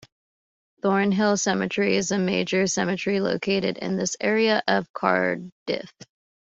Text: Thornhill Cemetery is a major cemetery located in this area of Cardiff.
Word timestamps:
Thornhill 0.81 1.37
Cemetery 1.37 1.95
is 1.95 2.09
a 2.09 2.17
major 2.17 2.65
cemetery 2.65 3.19
located 3.19 3.77
in 3.77 3.97
this 3.97 4.17
area 4.19 4.63
of 4.67 4.91
Cardiff. 4.93 5.91